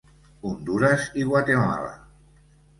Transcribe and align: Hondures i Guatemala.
Hondures 0.51 1.05
i 1.23 1.27
Guatemala. 1.33 1.95